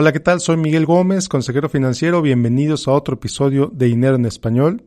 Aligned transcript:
Hola, 0.00 0.12
¿qué 0.12 0.20
tal? 0.20 0.40
Soy 0.40 0.56
Miguel 0.56 0.86
Gómez, 0.86 1.28
consejero 1.28 1.68
financiero. 1.68 2.22
Bienvenidos 2.22 2.86
a 2.86 2.92
otro 2.92 3.14
episodio 3.14 3.68
de 3.74 3.86
Dinero 3.86 4.14
en 4.14 4.26
Español. 4.26 4.84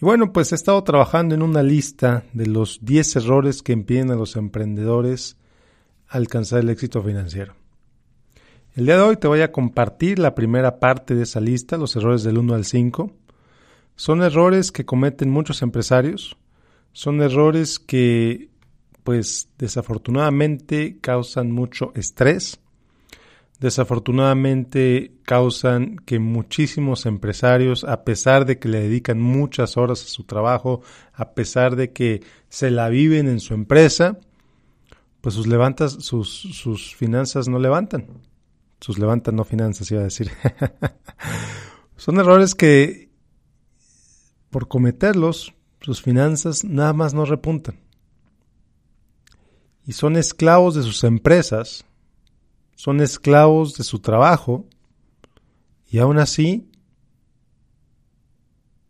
Y 0.00 0.06
bueno, 0.06 0.32
pues 0.32 0.52
he 0.52 0.54
estado 0.54 0.82
trabajando 0.84 1.34
en 1.34 1.42
una 1.42 1.62
lista 1.62 2.24
de 2.32 2.46
los 2.46 2.78
10 2.80 3.16
errores 3.16 3.62
que 3.62 3.74
impiden 3.74 4.10
a 4.10 4.14
los 4.14 4.36
emprendedores 4.36 5.36
alcanzar 6.08 6.60
el 6.60 6.70
éxito 6.70 7.02
financiero. 7.02 7.56
El 8.74 8.86
día 8.86 8.96
de 8.96 9.02
hoy 9.02 9.16
te 9.18 9.28
voy 9.28 9.42
a 9.42 9.52
compartir 9.52 10.18
la 10.18 10.34
primera 10.34 10.80
parte 10.80 11.14
de 11.14 11.24
esa 11.24 11.40
lista, 11.40 11.76
los 11.76 11.94
errores 11.94 12.22
del 12.22 12.38
1 12.38 12.54
al 12.54 12.64
5. 12.64 13.12
Son 13.96 14.22
errores 14.22 14.72
que 14.72 14.86
cometen 14.86 15.28
muchos 15.28 15.60
empresarios, 15.60 16.38
son 16.94 17.20
errores 17.20 17.78
que 17.78 18.48
pues 19.02 19.50
desafortunadamente 19.58 20.96
causan 21.02 21.52
mucho 21.52 21.92
estrés, 21.94 22.63
desafortunadamente 23.60 25.12
causan 25.24 25.96
que 25.96 26.18
muchísimos 26.18 27.06
empresarios, 27.06 27.84
a 27.84 28.04
pesar 28.04 28.46
de 28.46 28.58
que 28.58 28.68
le 28.68 28.80
dedican 28.80 29.20
muchas 29.20 29.76
horas 29.76 30.02
a 30.02 30.08
su 30.08 30.24
trabajo, 30.24 30.82
a 31.12 31.32
pesar 31.32 31.76
de 31.76 31.92
que 31.92 32.22
se 32.48 32.70
la 32.70 32.88
viven 32.88 33.28
en 33.28 33.40
su 33.40 33.54
empresa, 33.54 34.18
pues 35.20 35.34
sus 35.34 35.46
levantas, 35.46 35.92
sus, 36.00 36.28
sus 36.30 36.94
finanzas 36.94 37.48
no 37.48 37.58
levantan. 37.58 38.06
Sus 38.80 38.98
levantan 38.98 39.36
no 39.36 39.44
finanzas, 39.44 39.90
iba 39.90 40.00
a 40.00 40.04
decir. 40.04 40.30
Son 41.96 42.18
errores 42.18 42.54
que 42.54 43.08
por 44.50 44.68
cometerlos, 44.68 45.52
sus 45.80 46.00
finanzas 46.00 46.62
nada 46.64 46.92
más 46.92 47.12
no 47.12 47.24
repuntan. 47.24 47.80
Y 49.84 49.94
son 49.94 50.16
esclavos 50.16 50.76
de 50.76 50.82
sus 50.82 51.02
empresas, 51.02 51.84
son 52.74 53.00
esclavos 53.00 53.76
de 53.76 53.84
su 53.84 54.00
trabajo, 54.00 54.66
y 55.90 55.98
aún 55.98 56.18
así, 56.18 56.70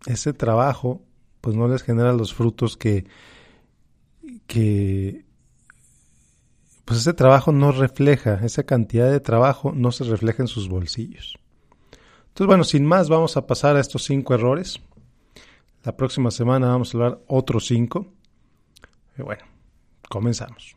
ese 0.07 0.33
trabajo 0.33 1.03
pues 1.41 1.57
no 1.57 1.69
les 1.69 1.83
genera 1.83 2.15
los 2.15 2.33
frutos 2.33 2.79
que, 2.79 3.05
que 4.47 5.25
pues 6.85 7.01
ese 7.01 7.13
trabajo 7.13 7.53
no 7.53 7.73
refleja, 7.73 8.41
esa 8.45 8.65
cantidad 8.65 9.11
de 9.11 9.21
trabajo 9.21 9.73
no 9.73 9.93
se 9.93 10.05
refleja 10.05 10.43
en 10.43 10.49
sus 10.49 10.69
bolsillos. 10.69 11.39
Entonces, 12.29 12.47
bueno, 12.47 12.65
sin 12.65 12.85
más, 12.85 13.09
vamos 13.09 13.37
a 13.37 13.47
pasar 13.47 13.77
a 13.77 13.81
estos 13.81 14.05
cinco 14.05 14.35
errores. 14.35 14.81
La 15.83 15.97
próxima 15.97 16.31
semana 16.31 16.69
vamos 16.69 16.95
a 16.95 16.99
hablar 16.99 17.21
otros 17.27 17.67
cinco. 17.67 18.13
Y 19.17 19.23
bueno, 19.23 19.45
comenzamos. 20.09 20.77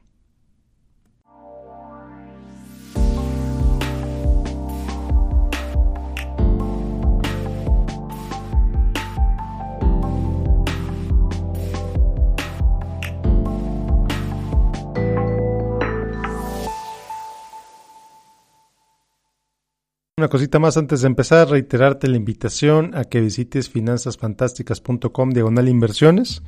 Una 20.20 20.30
cosita 20.30 20.58
más 20.58 20.78
antes 20.78 21.02
de 21.02 21.08
empezar, 21.08 21.48
reiterarte 21.48 22.08
la 22.08 22.18
invitación 22.18 22.98
a 22.98 23.04
que 23.04 23.22
visites 23.22 23.70
finanzasfantásticas.com 23.70 25.30
diagonal 25.30 25.70
inversiones. 25.70 26.42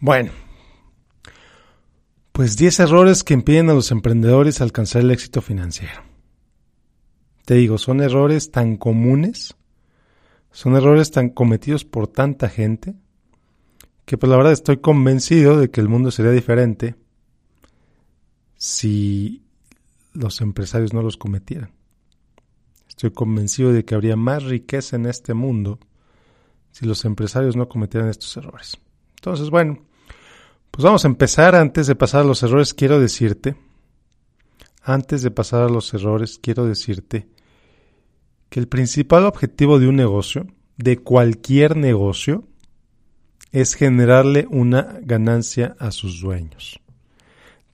Bueno, 0.00 0.32
pues 2.32 2.56
10 2.56 2.80
errores 2.80 3.22
que 3.22 3.34
impiden 3.34 3.70
a 3.70 3.74
los 3.74 3.92
emprendedores 3.92 4.60
alcanzar 4.60 5.02
el 5.02 5.12
éxito 5.12 5.40
financiero. 5.40 6.09
Te 7.50 7.56
digo, 7.56 7.78
son 7.78 8.00
errores 8.00 8.52
tan 8.52 8.76
comunes, 8.76 9.56
son 10.52 10.76
errores 10.76 11.10
tan 11.10 11.30
cometidos 11.30 11.84
por 11.84 12.06
tanta 12.06 12.48
gente, 12.48 12.94
que 14.04 14.16
pues 14.16 14.30
la 14.30 14.36
verdad 14.36 14.52
estoy 14.52 14.76
convencido 14.76 15.58
de 15.58 15.68
que 15.68 15.80
el 15.80 15.88
mundo 15.88 16.12
sería 16.12 16.30
diferente 16.30 16.94
si 18.54 19.42
los 20.12 20.40
empresarios 20.40 20.92
no 20.92 21.02
los 21.02 21.16
cometieran. 21.16 21.72
Estoy 22.88 23.10
convencido 23.10 23.72
de 23.72 23.84
que 23.84 23.96
habría 23.96 24.14
más 24.14 24.44
riqueza 24.44 24.94
en 24.94 25.06
este 25.06 25.34
mundo 25.34 25.80
si 26.70 26.86
los 26.86 27.04
empresarios 27.04 27.56
no 27.56 27.68
cometieran 27.68 28.10
estos 28.10 28.36
errores. 28.36 28.78
Entonces, 29.16 29.50
bueno, 29.50 29.82
pues 30.70 30.84
vamos 30.84 31.04
a 31.04 31.08
empezar. 31.08 31.56
Antes 31.56 31.88
de 31.88 31.96
pasar 31.96 32.20
a 32.20 32.28
los 32.28 32.44
errores, 32.44 32.74
quiero 32.74 33.00
decirte, 33.00 33.56
antes 34.84 35.22
de 35.22 35.32
pasar 35.32 35.62
a 35.62 35.68
los 35.68 35.92
errores, 35.92 36.38
quiero 36.40 36.64
decirte 36.64 37.39
que 38.50 38.60
el 38.60 38.68
principal 38.68 39.24
objetivo 39.24 39.78
de 39.78 39.88
un 39.88 39.96
negocio, 39.96 40.46
de 40.76 40.98
cualquier 40.98 41.76
negocio, 41.76 42.44
es 43.52 43.74
generarle 43.74 44.46
una 44.50 44.98
ganancia 45.02 45.76
a 45.78 45.92
sus 45.92 46.20
dueños. 46.20 46.80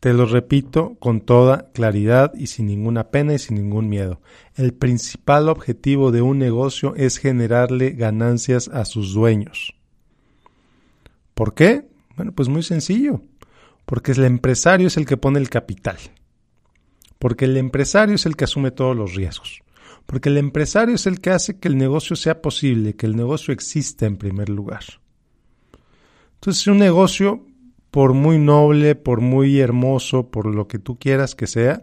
Te 0.00 0.12
lo 0.12 0.26
repito 0.26 0.96
con 0.98 1.22
toda 1.22 1.70
claridad 1.72 2.32
y 2.34 2.48
sin 2.48 2.66
ninguna 2.66 3.10
pena 3.10 3.34
y 3.34 3.38
sin 3.38 3.56
ningún 3.56 3.88
miedo. 3.88 4.20
El 4.54 4.74
principal 4.74 5.48
objetivo 5.48 6.12
de 6.12 6.22
un 6.22 6.38
negocio 6.38 6.94
es 6.94 7.18
generarle 7.18 7.90
ganancias 7.90 8.68
a 8.68 8.84
sus 8.84 9.14
dueños. 9.14 9.74
¿Por 11.34 11.54
qué? 11.54 11.88
Bueno, 12.16 12.32
pues 12.32 12.48
muy 12.48 12.62
sencillo. 12.62 13.22
Porque 13.86 14.12
el 14.12 14.24
empresario 14.24 14.88
es 14.88 14.96
el 14.96 15.06
que 15.06 15.16
pone 15.16 15.38
el 15.38 15.48
capital. 15.48 15.96
Porque 17.18 17.46
el 17.46 17.56
empresario 17.56 18.14
es 18.14 18.26
el 18.26 18.36
que 18.36 18.44
asume 18.44 18.70
todos 18.70 18.96
los 18.96 19.14
riesgos. 19.14 19.62
Porque 20.06 20.28
el 20.28 20.38
empresario 20.38 20.94
es 20.94 21.06
el 21.06 21.20
que 21.20 21.30
hace 21.30 21.58
que 21.58 21.68
el 21.68 21.76
negocio 21.76 22.16
sea 22.16 22.40
posible, 22.40 22.94
que 22.94 23.06
el 23.06 23.16
negocio 23.16 23.52
exista 23.52 24.06
en 24.06 24.16
primer 24.16 24.48
lugar. 24.48 24.84
Entonces, 26.34 26.66
un 26.68 26.78
negocio, 26.78 27.44
por 27.90 28.14
muy 28.14 28.38
noble, 28.38 28.94
por 28.94 29.20
muy 29.20 29.58
hermoso, 29.58 30.30
por 30.30 30.46
lo 30.46 30.68
que 30.68 30.78
tú 30.78 30.98
quieras 30.98 31.34
que 31.34 31.48
sea, 31.48 31.80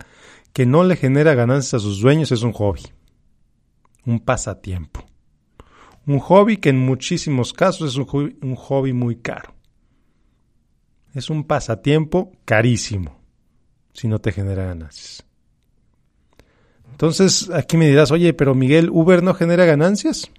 que 0.54 0.66
no 0.66 0.84
le 0.84 0.96
genera 0.96 1.34
ganancias 1.34 1.74
a 1.74 1.80
sus 1.80 2.00
dueños, 2.00 2.32
es 2.32 2.44
un 2.44 2.54
hobby, 2.54 2.82
un 4.06 4.20
pasatiempo. 4.20 5.06
Un 6.06 6.20
hobby 6.20 6.58
que 6.58 6.70
en 6.70 6.80
muchísimos 6.80 7.54
casos 7.54 7.92
es 7.92 7.98
un 7.98 8.06
hobby, 8.06 8.38
un 8.42 8.56
hobby 8.56 8.94
muy 8.94 9.18
caro. 9.18 9.54
Es 11.14 11.30
un 11.30 11.46
pasatiempo 11.46 12.32
carísimo 12.46 13.20
si 13.94 14.08
no 14.08 14.20
te 14.20 14.32
genera 14.32 14.66
ganancias. 14.66 15.26
Entonces, 16.94 17.50
aquí 17.50 17.76
me 17.76 17.88
dirás, 17.88 18.12
oye, 18.12 18.36
pero 18.36 18.54
Miguel, 18.54 18.92
¿Uber 18.92 19.24
no 19.24 19.34
genera 19.34 19.66
ganancias? 19.66 20.30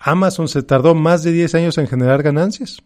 Amazon 0.00 0.48
se 0.48 0.64
tardó 0.64 0.96
más 0.96 1.22
de 1.22 1.30
10 1.30 1.54
años 1.54 1.78
en 1.78 1.86
generar 1.86 2.24
ganancias. 2.24 2.82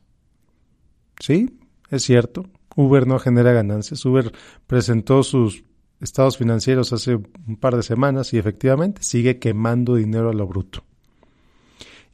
Sí, 1.19 1.59
es 1.89 2.03
cierto. 2.03 2.45
Uber 2.77 3.07
no 3.07 3.19
genera 3.19 3.55
ganancias. 3.55 4.05
Uber 4.05 4.31
presentó 4.67 5.23
sus 5.23 5.65
estados 6.03 6.37
financieros 6.37 6.93
hace 6.93 7.15
un 7.15 7.57
par 7.59 7.77
de 7.77 7.83
semanas 7.83 8.35
y 8.35 8.39
efectivamente 8.39 9.03
sigue 9.03 9.39
quemando 9.39 9.95
dinero 9.95 10.29
a 10.29 10.35
lo 10.35 10.47
bruto. 10.47 10.85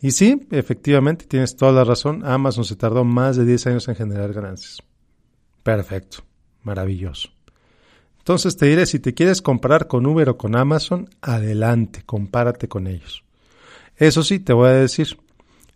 Y 0.00 0.12
sí, 0.12 0.46
efectivamente, 0.52 1.26
tienes 1.26 1.56
toda 1.56 1.72
la 1.72 1.82
razón. 1.82 2.24
Amazon 2.24 2.64
se 2.64 2.76
tardó 2.76 3.02
más 3.02 3.36
de 3.36 3.44
10 3.44 3.66
años 3.66 3.88
en 3.88 3.96
generar 3.96 4.32
ganancias. 4.32 4.78
Perfecto, 5.64 6.18
maravilloso. 6.62 7.35
Entonces 8.26 8.56
te 8.56 8.66
diré, 8.66 8.86
si 8.86 8.98
te 8.98 9.14
quieres 9.14 9.40
comparar 9.40 9.86
con 9.86 10.04
Uber 10.04 10.30
o 10.30 10.36
con 10.36 10.56
Amazon, 10.56 11.08
adelante, 11.20 12.02
compárate 12.04 12.66
con 12.66 12.88
ellos. 12.88 13.22
Eso 13.94 14.24
sí, 14.24 14.40
te 14.40 14.52
voy 14.52 14.66
a 14.66 14.72
decir, 14.72 15.16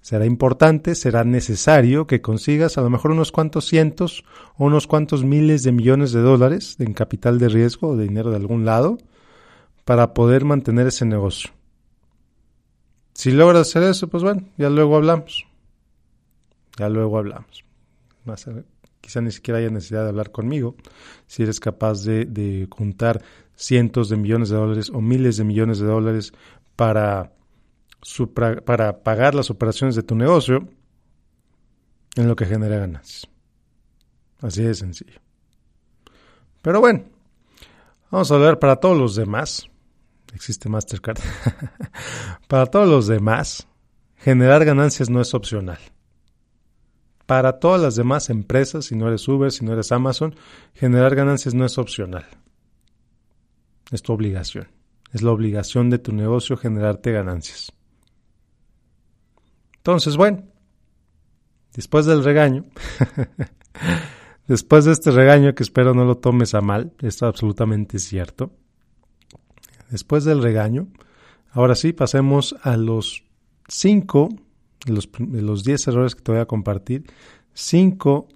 será 0.01 0.27
importante, 0.27 0.97
será 0.97 1.23
necesario 1.23 2.09
que 2.09 2.21
consigas 2.21 2.77
a 2.77 2.81
lo 2.81 2.91
mejor 2.91 3.13
unos 3.13 3.31
cuantos 3.31 3.67
cientos 3.67 4.25
o 4.57 4.65
unos 4.65 4.89
cuantos 4.89 5.23
miles 5.23 5.63
de 5.63 5.71
millones 5.71 6.11
de 6.11 6.23
dólares 6.23 6.75
en 6.81 6.93
capital 6.93 7.39
de 7.39 7.51
riesgo 7.51 7.91
o 7.91 7.97
de 7.97 8.09
dinero 8.09 8.31
de 8.31 8.39
algún 8.39 8.65
lado 8.65 8.99
para 9.85 10.13
poder 10.13 10.45
mantener 10.45 10.89
ese 10.89 11.05
negocio. 11.05 11.51
Si 13.15 13.31
logras 13.31 13.69
hacer 13.69 13.85
eso, 13.85 14.09
pues 14.09 14.25
bueno, 14.25 14.43
ya 14.59 14.71
luego 14.71 14.97
hablamos. 14.97 15.47
Ya 16.77 16.89
luego 16.89 17.17
hablamos. 17.17 17.65
Quizá 19.11 19.21
ni 19.21 19.33
siquiera 19.33 19.59
haya 19.59 19.71
necesidad 19.71 20.05
de 20.05 20.11
hablar 20.11 20.31
conmigo. 20.31 20.77
Si 21.27 21.43
eres 21.43 21.59
capaz 21.59 22.05
de, 22.05 22.69
juntar 22.71 23.23
cientos 23.57 24.09
de 24.09 24.17
millones 24.17 24.51
de 24.51 24.57
dólares 24.57 24.91
o 24.91 25.01
miles 25.01 25.37
de 25.37 25.45
millones 25.45 25.81
de 25.81 25.87
dólares 25.87 26.33
para, 26.77 27.33
para 28.65 29.03
pagar 29.03 29.35
las 29.35 29.51
operaciones 29.51 29.97
de 29.97 30.05
tu 30.05 30.15
negocio, 30.15 30.69
en 32.15 32.29
lo 32.29 32.37
que 32.37 32.47
genera 32.47 32.79
ganancias. 32.79 33.29
Así 34.41 34.63
de 34.63 34.75
sencillo. 34.75 35.21
Pero 36.63 36.81
bueno, 36.81 37.05
vamos 38.11 38.31
a 38.31 38.35
hablar 38.35 38.59
para 38.59 38.77
todos 38.77 38.97
los 38.97 39.17
demás 39.17 39.71
existe 40.35 40.69
Mastercard. 40.69 41.19
Para 42.49 42.67
todos 42.67 42.89
los 42.89 43.07
demás, 43.07 43.67
generar 44.17 44.65
ganancias 44.65 45.11
no 45.11 45.21
es 45.21 45.35
opcional. 45.35 45.79
Para 47.31 47.61
todas 47.61 47.81
las 47.81 47.95
demás 47.95 48.29
empresas, 48.29 48.87
si 48.87 48.97
no 48.97 49.07
eres 49.07 49.29
Uber, 49.29 49.53
si 49.53 49.65
no 49.65 49.73
eres 49.73 49.93
Amazon, 49.93 50.35
generar 50.75 51.15
ganancias 51.15 51.55
no 51.55 51.65
es 51.65 51.79
opcional. 51.79 52.27
Es 53.93 54.03
tu 54.03 54.13
obligación. 54.13 54.67
Es 55.13 55.23
la 55.23 55.31
obligación 55.31 55.91
de 55.91 56.01
tu 56.01 56.11
negocio 56.11 56.57
generarte 56.57 57.13
ganancias. 57.13 57.73
Entonces, 59.77 60.17
bueno, 60.17 60.43
después 61.73 62.05
del 62.05 62.25
regaño, 62.25 62.65
después 64.49 64.87
de 64.87 64.91
este 64.91 65.13
regaño 65.13 65.55
que 65.55 65.63
espero 65.63 65.95
no 65.95 66.05
lo 66.05 66.17
tomes 66.17 66.57
a 66.57 66.61
mal, 66.61 66.95
esto 67.01 67.27
es 67.27 67.29
absolutamente 67.29 68.01
cierto, 68.01 68.51
después 69.89 70.25
del 70.25 70.43
regaño, 70.43 70.89
ahora 71.53 71.77
sí, 71.77 71.93
pasemos 71.93 72.57
a 72.65 72.77
los 72.77 73.23
cinco, 73.69 74.31
los, 74.87 75.09
de 75.19 75.43
los 75.43 75.65
diez 75.65 75.87
errores 75.89 76.15
que 76.15 76.23
te 76.23 76.33
voy 76.33 76.41
a 76.41 76.47
compartir, 76.47 77.05
cinco 77.53 78.29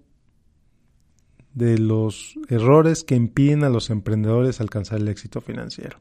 de 1.53 1.79
los 1.79 2.35
errores 2.49 3.05
que 3.05 3.15
impiden 3.15 3.65
a 3.65 3.69
los 3.69 3.91
emprendedores 3.91 4.61
alcanzar 4.61 4.99
el 4.99 5.09
éxito 5.09 5.41
financiero. 5.41 5.99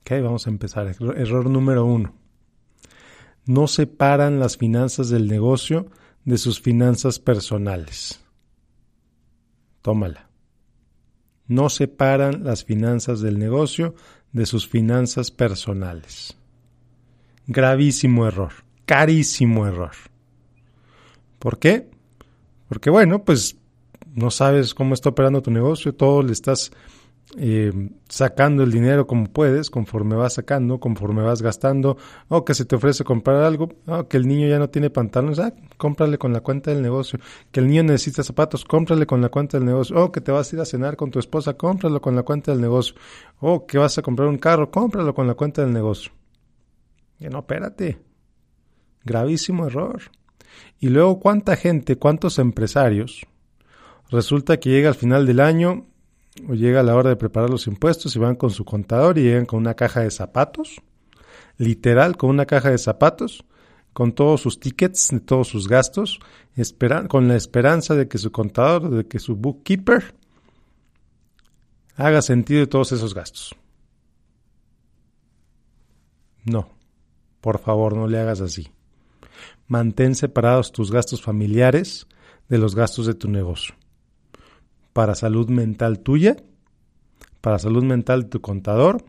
Ok, 0.00 0.12
vamos 0.22 0.46
a 0.46 0.50
empezar. 0.50 0.86
Error 0.86 1.48
número 1.48 1.84
uno. 1.84 2.14
No 3.46 3.66
separan 3.66 4.38
las 4.38 4.56
finanzas 4.56 5.08
del 5.08 5.28
negocio 5.28 5.86
de 6.24 6.38
sus 6.38 6.60
finanzas 6.60 7.18
personales. 7.18 8.20
Tómala 9.82 10.30
no 11.46 11.68
separan 11.68 12.44
las 12.44 12.64
finanzas 12.64 13.20
del 13.20 13.38
negocio 13.38 13.94
de 14.32 14.46
sus 14.46 14.68
finanzas 14.68 15.30
personales. 15.30 16.36
Gravísimo 17.46 18.26
error, 18.26 18.52
carísimo 18.84 19.66
error. 19.66 19.92
¿Por 21.38 21.58
qué? 21.58 21.88
Porque 22.68 22.90
bueno, 22.90 23.24
pues 23.24 23.56
no 24.14 24.30
sabes 24.30 24.74
cómo 24.74 24.94
está 24.94 25.10
operando 25.10 25.42
tu 25.42 25.50
negocio, 25.50 25.94
todo 25.94 26.22
le 26.22 26.32
estás 26.32 26.70
eh, 27.36 27.72
sacando 28.08 28.62
el 28.62 28.70
dinero 28.70 29.06
como 29.06 29.26
puedes, 29.26 29.68
conforme 29.68 30.14
vas 30.14 30.34
sacando, 30.34 30.78
conforme 30.78 31.22
vas 31.22 31.42
gastando, 31.42 31.96
o 32.28 32.44
que 32.44 32.54
se 32.54 32.64
te 32.64 32.76
ofrece 32.76 33.02
comprar 33.02 33.42
algo, 33.42 33.70
o 33.86 34.06
que 34.06 34.16
el 34.16 34.28
niño 34.28 34.46
ya 34.46 34.58
no 34.58 34.70
tiene 34.70 34.90
pantalones, 34.90 35.38
ah, 35.40 35.52
cómprale 35.76 36.16
con 36.16 36.32
la 36.32 36.40
cuenta 36.40 36.70
del 36.70 36.82
negocio, 36.82 37.18
que 37.50 37.60
el 37.60 37.66
niño 37.66 37.82
necesita 37.82 38.22
zapatos, 38.22 38.64
cómprale 38.64 39.06
con 39.06 39.20
la 39.20 39.30
cuenta 39.30 39.58
del 39.58 39.66
negocio, 39.66 39.96
o 39.96 40.12
que 40.12 40.20
te 40.20 40.30
vas 40.30 40.52
a 40.52 40.56
ir 40.56 40.62
a 40.62 40.64
cenar 40.64 40.96
con 40.96 41.10
tu 41.10 41.18
esposa, 41.18 41.54
cómpralo 41.54 42.00
con 42.00 42.14
la 42.14 42.22
cuenta 42.22 42.52
del 42.52 42.60
negocio, 42.60 42.94
o 43.40 43.66
que 43.66 43.78
vas 43.78 43.98
a 43.98 44.02
comprar 44.02 44.28
un 44.28 44.38
carro, 44.38 44.70
cómpralo 44.70 45.14
con 45.14 45.26
la 45.26 45.34
cuenta 45.34 45.62
del 45.62 45.72
negocio. 45.72 46.12
Y 47.18 47.26
no, 47.28 47.40
espérate, 47.40 47.98
gravísimo 49.04 49.66
error. 49.66 50.02
Y 50.80 50.88
luego, 50.88 51.20
¿cuánta 51.20 51.56
gente, 51.56 51.96
cuántos 51.96 52.38
empresarios? 52.38 53.26
Resulta 54.10 54.58
que 54.58 54.70
llega 54.70 54.88
al 54.88 54.94
final 54.94 55.26
del 55.26 55.40
año 55.40 55.86
o 56.48 56.54
llega 56.54 56.82
la 56.82 56.94
hora 56.94 57.10
de 57.10 57.16
preparar 57.16 57.50
los 57.50 57.66
impuestos 57.66 58.14
y 58.16 58.18
van 58.18 58.36
con 58.36 58.50
su 58.50 58.64
contador 58.64 59.18
y 59.18 59.22
llegan 59.22 59.46
con 59.46 59.60
una 59.60 59.74
caja 59.74 60.00
de 60.00 60.10
zapatos, 60.10 60.80
literal, 61.56 62.16
con 62.16 62.30
una 62.30 62.46
caja 62.46 62.70
de 62.70 62.78
zapatos, 62.78 63.44
con 63.92 64.12
todos 64.12 64.40
sus 64.40 64.58
tickets, 64.58 65.08
de 65.10 65.20
todos 65.20 65.48
sus 65.48 65.68
gastos, 65.68 66.20
con 67.08 67.28
la 67.28 67.36
esperanza 67.36 67.94
de 67.94 68.08
que 68.08 68.18
su 68.18 68.32
contador, 68.32 68.90
de 68.90 69.06
que 69.06 69.20
su 69.20 69.36
bookkeeper 69.36 70.14
haga 71.96 72.20
sentido 72.22 72.60
de 72.60 72.66
todos 72.66 72.92
esos 72.92 73.14
gastos. 73.14 73.54
No, 76.44 76.68
por 77.40 77.58
favor, 77.58 77.94
no 77.96 78.06
le 78.06 78.18
hagas 78.18 78.40
así. 78.40 78.73
Mantén 79.66 80.14
separados 80.14 80.72
tus 80.72 80.90
gastos 80.90 81.22
familiares 81.22 82.06
de 82.48 82.58
los 82.58 82.74
gastos 82.74 83.06
de 83.06 83.14
tu 83.14 83.28
negocio 83.28 83.74
para 84.94 85.16
salud 85.16 85.50
mental 85.50 85.98
tuya, 85.98 86.36
para 87.42 87.58
salud 87.58 87.82
mental 87.82 88.22
de 88.22 88.28
tu 88.30 88.40
contador, 88.40 89.04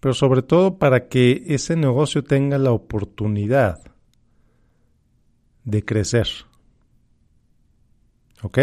pero 0.00 0.14
sobre 0.14 0.42
todo 0.42 0.78
para 0.78 1.06
que 1.06 1.44
ese 1.46 1.76
negocio 1.76 2.24
tenga 2.24 2.58
la 2.58 2.72
oportunidad 2.72 3.78
de 5.64 5.84
crecer. 5.84 6.26
¿Ok? 8.42 8.58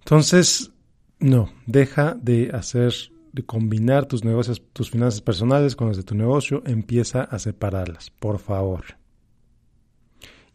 Entonces, 0.00 0.70
no, 1.18 1.50
deja 1.66 2.14
de 2.14 2.50
hacer, 2.52 2.92
de 3.32 3.44
combinar 3.44 4.06
tus 4.06 4.24
negocios, 4.24 4.62
tus 4.72 4.90
finanzas 4.90 5.20
personales 5.20 5.76
con 5.76 5.88
las 5.88 5.96
de 5.96 6.02
tu 6.02 6.14
negocio, 6.14 6.62
empieza 6.66 7.22
a 7.22 7.38
separarlas, 7.38 8.10
por 8.10 8.38
favor. 8.38 9.00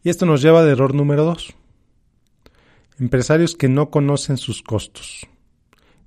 Y 0.02 0.10
esto 0.10 0.26
nos 0.26 0.42
lleva 0.42 0.60
al 0.60 0.68
error 0.68 0.94
número 0.94 1.24
dos. 1.24 1.54
Empresarios 2.98 3.56
que 3.56 3.68
no 3.68 3.90
conocen 3.90 4.36
sus 4.36 4.62
costos. 4.62 5.26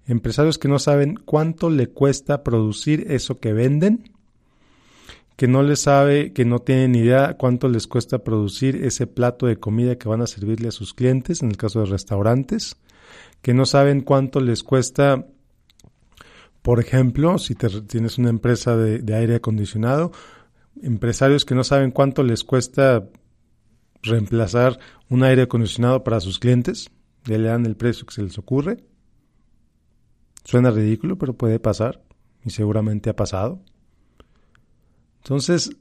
Empresarios 0.07 0.57
que 0.57 0.67
no 0.67 0.79
saben 0.79 1.19
cuánto 1.23 1.69
le 1.69 1.87
cuesta 1.87 2.43
producir 2.43 3.05
eso 3.11 3.39
que 3.39 3.53
venden. 3.53 4.11
Que 5.35 5.47
no 5.47 5.61
les 5.61 5.81
sabe, 5.81 6.33
que 6.33 6.45
no 6.45 6.59
tienen 6.59 6.95
idea 6.95 7.35
cuánto 7.37 7.67
les 7.67 7.87
cuesta 7.87 8.19
producir 8.19 8.77
ese 8.77 9.05
plato 9.05 9.45
de 9.45 9.57
comida 9.57 9.97
que 9.97 10.09
van 10.09 10.21
a 10.21 10.27
servirle 10.27 10.69
a 10.69 10.71
sus 10.71 10.93
clientes, 10.93 11.43
en 11.43 11.49
el 11.49 11.57
caso 11.57 11.81
de 11.81 11.85
restaurantes. 11.85 12.77
Que 13.41 13.53
no 13.53 13.65
saben 13.65 14.01
cuánto 14.01 14.39
les 14.39 14.63
cuesta, 14.63 15.27
por 16.61 16.79
ejemplo, 16.79 17.37
si 17.37 17.55
tienes 17.55 18.17
una 18.17 18.29
empresa 18.29 18.75
de, 18.75 18.99
de 18.99 19.15
aire 19.15 19.35
acondicionado, 19.35 20.11
empresarios 20.81 21.45
que 21.45 21.55
no 21.55 21.63
saben 21.63 21.91
cuánto 21.91 22.23
les 22.23 22.43
cuesta 22.43 23.07
reemplazar 24.01 24.79
un 25.09 25.23
aire 25.23 25.43
acondicionado 25.43 26.03
para 26.03 26.19
sus 26.19 26.39
clientes, 26.39 26.89
ya 27.25 27.37
le 27.37 27.49
dan 27.49 27.65
el 27.65 27.75
precio 27.75 28.05
que 28.05 28.13
se 28.13 28.23
les 28.23 28.37
ocurre. 28.37 28.83
Suena 30.43 30.71
ridículo, 30.71 31.17
pero 31.17 31.33
puede 31.33 31.59
pasar 31.59 32.01
y 32.43 32.49
seguramente 32.49 33.09
ha 33.09 33.15
pasado. 33.15 33.61
Entonces, 35.23 35.75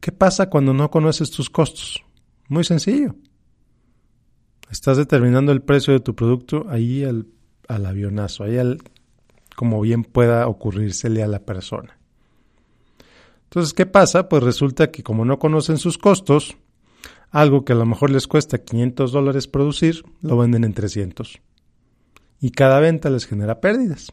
¿qué 0.00 0.12
pasa 0.12 0.50
cuando 0.50 0.74
no 0.74 0.90
conoces 0.90 1.30
tus 1.30 1.48
costos? 1.48 2.04
Muy 2.48 2.64
sencillo. 2.64 3.16
Estás 4.70 4.96
determinando 4.96 5.52
el 5.52 5.62
precio 5.62 5.92
de 5.92 6.00
tu 6.00 6.14
producto 6.14 6.66
ahí 6.68 7.04
al, 7.04 7.26
al 7.68 7.86
avionazo, 7.86 8.44
ahí 8.44 8.58
al, 8.58 8.78
como 9.62 9.80
bien 9.80 10.02
pueda 10.02 10.48
ocurrírsele 10.48 11.22
a 11.22 11.28
la 11.28 11.38
persona. 11.38 11.96
Entonces, 13.44 13.72
¿qué 13.72 13.86
pasa? 13.86 14.28
Pues 14.28 14.42
resulta 14.42 14.90
que 14.90 15.04
como 15.04 15.24
no 15.24 15.38
conocen 15.38 15.78
sus 15.78 15.98
costos, 15.98 16.56
algo 17.30 17.64
que 17.64 17.72
a 17.72 17.76
lo 17.76 17.86
mejor 17.86 18.10
les 18.10 18.26
cuesta 18.26 18.58
500 18.58 19.12
dólares 19.12 19.46
producir, 19.46 20.02
lo 20.20 20.36
venden 20.36 20.64
en 20.64 20.74
300. 20.74 21.40
Y 22.40 22.50
cada 22.50 22.80
venta 22.80 23.08
les 23.08 23.24
genera 23.24 23.60
pérdidas. 23.60 24.12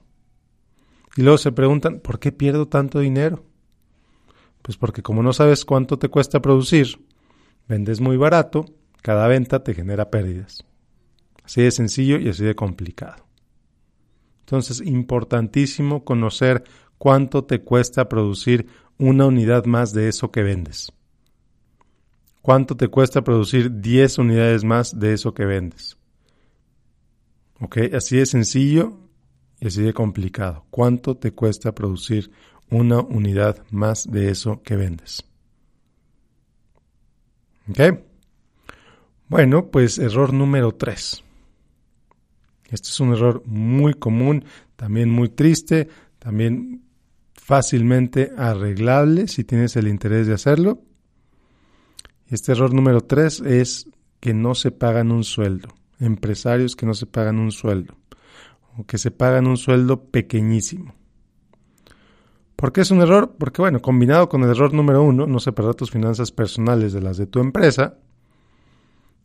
Y 1.18 1.24
luego 1.24 1.40
se 1.40 1.52
preguntan, 1.52 2.00
¿por 2.00 2.20
qué 2.20 2.32
pierdo 2.32 2.68
tanto 2.68 3.00
dinero? 3.00 3.44
Pues 4.62 4.78
porque 4.78 5.02
como 5.02 5.24
no 5.24 5.34
sabes 5.34 5.66
cuánto 5.66 5.98
te 5.98 6.10
cuesta 6.10 6.44
producir, 6.44 7.04
vendes 7.68 8.02
muy 8.02 8.18
barato, 8.18 8.66
cada 9.02 9.28
venta 9.28 9.64
te 9.64 9.74
genera 9.74 10.12
pérdidas. 10.12 10.64
Así 11.44 11.64
de 11.64 11.72
sencillo 11.72 12.20
y 12.20 12.30
así 12.30 12.46
de 12.46 12.54
complicado. 12.54 13.29
Entonces, 14.50 14.82
importantísimo 14.82 16.04
conocer 16.04 16.64
cuánto 16.98 17.44
te 17.44 17.62
cuesta 17.62 18.10
producir 18.10 18.66
una 18.98 19.28
unidad 19.28 19.66
más 19.66 19.94
de 19.94 20.10
eso 20.10 20.32
que 20.32 20.42
vendes. 20.42 20.92
¿Cuánto 22.42 22.76
te 22.76 22.88
cuesta 22.88 23.24
producir 23.24 23.80
10 23.80 24.18
unidades 24.18 24.64
más 24.64 25.00
de 25.00 25.14
eso 25.14 25.36
que 25.36 25.46
vendes? 25.46 25.98
¿Ok? 27.60 27.78
Así 27.94 28.18
de 28.18 28.26
sencillo 28.26 28.98
y 29.60 29.68
así 29.68 29.84
de 29.84 29.94
complicado. 29.94 30.66
¿Cuánto 30.72 31.16
te 31.16 31.32
cuesta 31.32 31.76
producir 31.76 32.32
una 32.72 33.02
unidad 33.02 33.64
más 33.70 34.12
de 34.12 34.32
eso 34.32 34.64
que 34.64 34.76
vendes? 34.76 35.24
¿Ok? 37.70 38.00
Bueno, 39.28 39.68
pues 39.70 40.00
error 40.00 40.34
número 40.34 40.74
3. 40.74 41.24
Este 42.70 42.90
es 42.90 43.00
un 43.00 43.14
error 43.14 43.44
muy 43.46 43.94
común, 43.96 44.46
también 44.76 45.10
muy 45.10 45.30
triste, 45.30 45.90
También 46.20 46.84
fácilmente 47.34 48.32
arreglable 48.38 49.28
si 49.28 49.44
tienes 49.44 49.76
el 49.76 49.88
interés 49.88 50.28
de 50.28 50.34
hacerlo. 50.34 50.84
Este 52.28 52.52
error 52.52 52.74
número 52.74 53.02
tres 53.02 53.42
es 53.42 53.90
que 54.20 54.34
no 54.34 54.54
se 54.54 54.70
pagan 54.70 55.12
un 55.12 55.24
sueldo. 55.24 55.70
Empresarios 56.00 56.76
que 56.76 56.86
no 56.86 56.94
se 56.94 57.08
pagan 57.08 57.40
un 57.40 57.52
sueldo. 57.52 57.96
O 58.78 58.86
que 58.86 59.00
se 59.00 59.10
pagan 59.10 59.48
un 59.48 59.58
sueldo 59.58 60.04
pequeñísimo. 60.12 60.94
¿Por 62.56 62.72
qué 62.72 62.82
es 62.82 62.92
un 62.92 63.02
error? 63.02 63.36
Porque, 63.40 63.62
bueno, 63.62 63.82
combinado 63.82 64.30
con 64.30 64.44
el 64.44 64.50
error 64.50 64.74
número 64.74 65.02
uno, 65.02 65.26
no 65.26 65.40
separar 65.40 65.76
tus 65.76 65.90
finanzas 65.90 66.32
personales 66.32 66.94
de 66.94 67.02
las 67.02 67.18
de 67.18 67.26
tu 67.26 67.40
empresa 67.40 67.98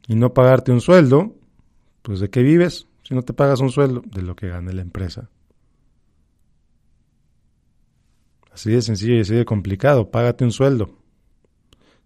y 0.06 0.14
no 0.14 0.32
pagarte 0.32 0.72
un 0.72 0.80
sueldo, 0.80 1.34
pues 2.02 2.20
¿de 2.20 2.30
qué 2.30 2.42
vives? 2.42 2.86
Si 3.04 3.14
no 3.14 3.22
te 3.22 3.34
pagas 3.34 3.60
un 3.60 3.70
sueldo, 3.70 4.02
de 4.04 4.22
lo 4.22 4.34
que 4.34 4.48
gane 4.48 4.72
la 4.72 4.82
empresa. 4.82 5.30
Así 8.50 8.70
de 8.70 8.82
sencillo 8.82 9.14
y 9.14 9.20
así 9.20 9.34
de 9.34 9.44
complicado, 9.44 10.10
págate 10.10 10.44
un 10.44 10.52
sueldo. 10.52 10.98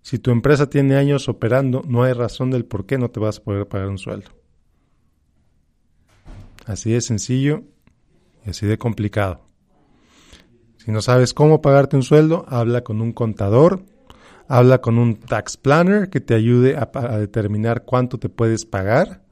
Si 0.03 0.19
tu 0.19 0.31
empresa 0.31 0.69
tiene 0.71 0.97
años 0.97 1.29
operando, 1.29 1.83
no 1.87 2.03
hay 2.03 2.15
razón 2.15 2.51
del 2.51 2.65
por 2.65 2.87
qué 2.87 2.99
no 2.99 3.11
te 3.11 3.21
vas 3.21 3.39
a 3.39 3.43
poder 3.45 3.69
pagar 3.69 3.89
un 3.89 3.99
sueldo. 3.99 4.31
Así 6.67 6.91
de 6.91 7.01
sencillo 7.01 7.63
y 8.45 8.51
así 8.51 8.67
de 8.67 8.79
complicado. 8.79 9.47
Si 10.79 10.91
no 10.91 11.01
sabes 11.01 11.35
cómo 11.35 11.61
pagarte 11.61 11.97
un 11.97 12.03
sueldo, 12.03 12.45
habla 12.49 12.83
con 12.83 13.01
un 13.01 13.13
contador, 13.13 13.85
habla 14.49 14.81
con 14.81 14.99
un 14.99 15.17
tax 15.17 15.59
planner 15.59 16.09
que 16.09 16.21
te 16.21 16.35
ayude 16.35 16.77
a, 16.77 16.91
a 16.93 17.19
determinar 17.19 17.85
cuánto 17.85 18.19
te 18.19 18.31
puedes 18.31 18.65
pagar. 18.65 19.28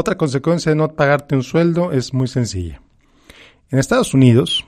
Otra 0.00 0.16
consecuencia 0.16 0.70
de 0.70 0.76
no 0.76 0.94
pagarte 0.94 1.34
un 1.34 1.42
sueldo 1.42 1.90
es 1.90 2.14
muy 2.14 2.28
sencilla. 2.28 2.80
En 3.68 3.80
Estados 3.80 4.14
Unidos, 4.14 4.64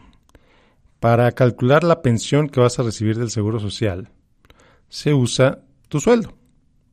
para 0.99 1.31
calcular 1.31 1.85
la 1.85 2.03
pensión 2.03 2.49
que 2.49 2.59
vas 2.59 2.81
a 2.81 2.83
recibir 2.83 3.17
del 3.17 3.31
Seguro 3.31 3.61
Social, 3.61 4.11
se 4.89 5.15
usa 5.15 5.63
tu 5.89 6.01
sueldo. 6.01 6.35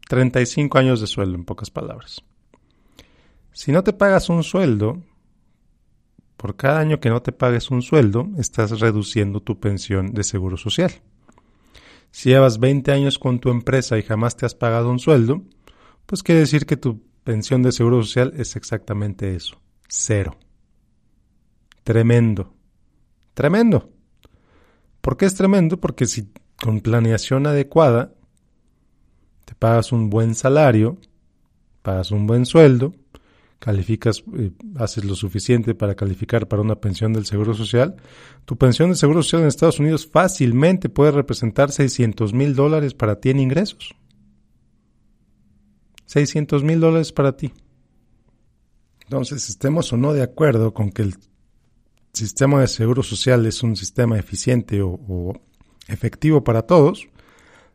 35 0.08 0.78
años 0.78 1.02
de 1.02 1.08
sueldo, 1.08 1.34
en 1.34 1.46
pocas 1.46 1.72
palabras. 1.72 2.24
Si 3.54 3.72
no 3.72 3.84
te 3.84 3.92
pagas 3.92 4.30
un 4.30 4.44
sueldo, 4.44 5.02
por 6.36 6.56
cada 6.58 6.80
año 6.80 7.00
que 7.00 7.10
no 7.10 7.24
te 7.24 7.32
pagues 7.32 7.72
un 7.72 7.82
sueldo, 7.82 8.30
estás 8.38 8.80
reduciendo 8.80 9.40
tu 9.40 9.60
pensión 9.60 10.14
de 10.14 10.24
Seguro 10.24 10.58
Social. 10.58 10.92
Si 12.12 12.30
llevas 12.30 12.60
20 12.60 12.92
años 12.92 13.18
con 13.18 13.40
tu 13.40 13.50
empresa 13.50 13.98
y 13.98 14.04
jamás 14.04 14.38
te 14.38 14.46
has 14.46 14.54
pagado 14.54 14.92
un 14.92 15.00
sueldo, 15.00 15.42
pues 16.06 16.22
quiere 16.22 16.42
decir 16.42 16.68
que 16.68 16.78
tu 16.78 17.07
pensión 17.28 17.62
de 17.62 17.74
Seguro 17.74 18.02
Social 18.04 18.32
es 18.38 18.56
exactamente 18.56 19.36
eso, 19.36 19.60
cero. 19.90 20.38
Tremendo. 21.84 22.54
Tremendo. 23.34 23.92
¿Por 25.02 25.18
qué 25.18 25.26
es 25.26 25.36
tremendo? 25.36 25.78
Porque 25.78 26.06
si 26.06 26.30
con 26.56 26.80
planeación 26.80 27.46
adecuada 27.46 28.14
te 29.44 29.56
pagas 29.56 29.92
un 29.92 30.10
buen 30.10 30.36
salario, 30.36 31.00
pagas 31.82 32.12
un 32.12 32.28
buen 32.28 32.46
sueldo, 32.46 32.96
calificas, 33.60 34.24
eh, 34.38 34.52
haces 34.78 35.04
lo 35.04 35.16
suficiente 35.16 35.76
para 35.76 35.96
calificar 35.96 36.48
para 36.48 36.62
una 36.62 36.80
pensión 36.80 37.12
del 37.12 37.26
Seguro 37.26 37.54
Social, 37.54 37.98
tu 38.46 38.56
pensión 38.56 38.88
del 38.92 38.98
Seguro 38.98 39.22
Social 39.22 39.42
en 39.42 39.50
Estados 39.50 39.82
Unidos 39.82 40.08
fácilmente 40.08 40.88
puede 40.88 41.12
representar 41.12 41.74
600 41.74 42.32
mil 42.32 42.56
dólares 42.56 42.94
para 42.94 43.20
ti 43.20 43.32
en 43.32 43.42
ingresos. 43.42 43.98
600 46.08 46.64
mil 46.64 46.80
dólares 46.80 47.12
para 47.12 47.38
ti. 47.38 47.54
Entonces, 49.04 49.48
estemos 49.50 49.94
o 49.94 49.98
no 49.98 50.14
de 50.14 50.24
acuerdo 50.24 50.74
con 50.74 50.92
que 50.92 51.04
el 51.04 51.16
sistema 52.12 52.62
de 52.62 52.68
seguro 52.68 53.04
social 53.04 53.46
es 53.46 53.64
un 53.64 53.76
sistema 53.76 54.18
eficiente 54.18 54.82
o, 54.82 55.34
efectivo 55.88 56.44
para 56.44 56.64
todos, 56.64 57.08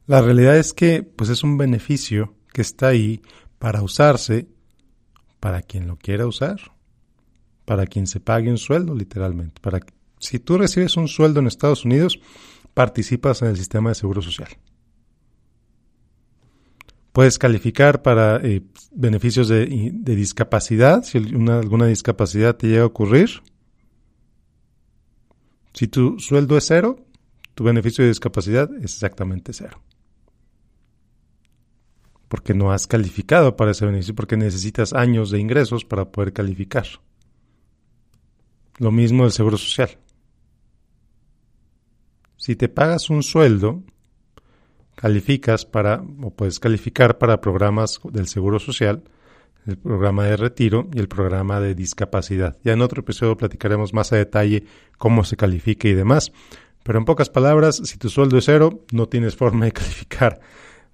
la 0.06 0.20
realidad 0.20 0.58
es 0.58 0.74
que 0.74 1.02
pues 1.02 1.30
es 1.30 1.42
un 1.42 1.56
beneficio 1.56 2.34
que 2.52 2.60
está 2.60 2.88
ahí 2.88 3.22
para 3.58 3.80
usarse 3.82 4.48
para 5.40 5.62
quien 5.62 5.86
lo 5.86 5.96
quiera 5.96 6.26
usar, 6.26 6.60
para 7.64 7.86
quien 7.86 8.06
se 8.06 8.20
pague 8.20 8.50
un 8.50 8.58
sueldo 8.58 8.94
literalmente. 8.94 9.62
Para 9.62 9.80
si 10.18 10.38
tú 10.38 10.58
recibes 10.58 10.96
un 10.98 11.08
sueldo 11.08 11.40
en 11.40 11.46
Estados 11.46 11.86
Unidos, 11.86 12.20
participas 12.74 13.40
en 13.40 13.48
el 13.48 13.56
sistema 13.56 13.90
de 13.90 13.94
seguro 13.94 14.20
social. 14.20 14.48
Puedes 17.12 17.38
calificar 17.38 18.00
para 18.00 18.36
eh, 18.36 18.62
beneficios 18.90 19.48
de, 19.48 19.66
discapacidad, 19.66 21.04
si 21.04 21.18
alguna 21.18 21.86
discapacidad 21.86 22.56
te 22.56 22.68
llega 22.68 22.82
a 22.82 22.86
ocurrir, 22.86 23.42
si 25.74 25.88
tu 25.88 26.18
sueldo 26.18 26.56
es 26.56 26.66
cero, 26.66 27.04
tu 27.54 27.64
beneficio 27.64 28.02
de 28.02 28.08
discapacidad 28.08 28.70
es 28.76 28.94
exactamente 28.94 29.52
cero. 29.52 29.82
Porque 32.28 32.54
no 32.54 32.72
has 32.72 32.86
calificado 32.86 33.56
para 33.56 33.72
ese 33.72 33.84
beneficio, 33.84 34.14
porque 34.14 34.38
necesitas 34.38 34.94
años 34.94 35.30
de 35.30 35.38
ingresos 35.38 35.84
para 35.84 36.10
poder 36.10 36.32
calificar. 36.32 36.86
Lo 38.78 38.90
mismo 38.90 39.24
del 39.24 39.32
seguro 39.32 39.58
social. 39.58 39.98
Si 42.38 42.56
te 42.56 42.70
pagas 42.70 43.10
un 43.10 43.22
sueldo, 43.22 43.82
calificas 45.02 45.66
para, 45.66 46.00
o 46.22 46.30
puedes 46.30 46.60
calificar 46.60 47.18
para 47.18 47.40
programas 47.40 47.98
del 48.12 48.28
seguro 48.28 48.60
social, 48.60 49.02
el 49.66 49.76
programa 49.76 50.26
de 50.26 50.36
retiro 50.36 50.88
y 50.94 51.00
el 51.00 51.08
programa 51.08 51.58
de 51.58 51.74
discapacidad. 51.74 52.56
Ya 52.62 52.74
en 52.74 52.82
otro 52.82 53.00
episodio 53.00 53.36
platicaremos 53.36 53.92
más 53.92 54.12
a 54.12 54.16
detalle 54.16 54.62
cómo 54.98 55.24
se 55.24 55.36
califica 55.36 55.88
y 55.88 55.94
demás. 55.94 56.30
Pero 56.84 57.00
en 57.00 57.04
pocas 57.04 57.30
palabras, 57.30 57.82
si 57.84 57.98
tu 57.98 58.10
sueldo 58.10 58.38
es 58.38 58.44
cero, 58.44 58.84
no 58.92 59.08
tienes 59.08 59.34
forma 59.34 59.64
de 59.64 59.72
calificar 59.80 60.38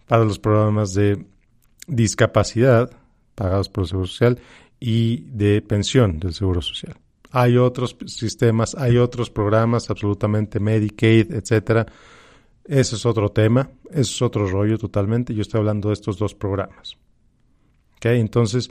para 0.07 0.25
los 0.25 0.39
programas 0.39 0.95
de 0.95 1.27
discapacidad 1.87 2.91
pagados 3.35 3.69
por 3.69 3.85
el 3.85 3.89
Seguro 3.89 4.07
Social 4.07 4.41
y 4.81 5.25
de 5.33 5.61
pensión 5.61 6.19
del 6.19 6.33
Seguro 6.33 6.63
Social. 6.63 6.97
Hay 7.31 7.59
otros 7.59 7.95
sistemas, 8.07 8.75
hay 8.75 8.97
otros 8.97 9.29
programas, 9.29 9.91
absolutamente 9.91 10.61
Medicaid, 10.61 11.31
etcétera. 11.31 11.87
Ese 12.69 12.97
es 12.97 13.07
otro 13.07 13.31
tema, 13.31 13.71
ese 13.91 14.01
es 14.03 14.23
otro 14.23 14.47
rollo 14.47 14.79
totalmente. 14.79 15.35
Yo 15.35 15.43
estoy 15.43 15.59
hablando 15.59 15.89
de 15.89 15.95
estos 15.95 16.19
dos 16.19 16.35
programas. 16.35 16.99
Entonces, 18.03 18.71